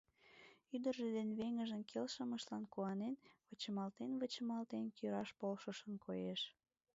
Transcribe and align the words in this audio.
Ӱдыржӧ 0.75 1.05
ден 1.17 1.29
веҥыжын 1.39 1.81
келшымыштлан 1.91 2.63
куанен, 2.73 3.15
вычымалтен-вычымалтен 3.47 4.85
кӱраш 4.97 5.29
полшышын 5.39 5.93
коеш... 6.05 6.41